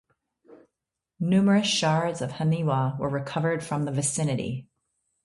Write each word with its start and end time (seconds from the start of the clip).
Numerous 1.19 1.67
shards 1.67 2.23
of 2.23 2.31
"haniwa" 2.31 2.97
were 2.97 3.07
recovered 3.07 3.63
from 3.63 3.85
the 3.85 3.91
vicinity. 3.91 4.67